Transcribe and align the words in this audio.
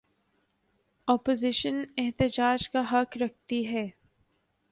Opposition 1.07 1.83
احتجاج 1.97 2.69
کا 2.69 2.83
حق 2.91 3.17
رکھتی 3.17 3.65
ہے۔ 3.67 3.87